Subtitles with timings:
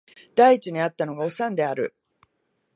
[0.33, 1.93] 第一に逢ったのがおさんである